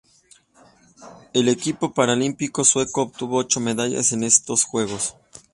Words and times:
El 1.31 1.47
equipo 1.47 1.93
paralímpico 1.93 2.63
sueco 2.63 3.03
obtuvo 3.03 3.37
ocho 3.37 3.59
medallas 3.59 4.11
en 4.13 4.23
estos 4.23 4.63
Juegos. 4.63 5.13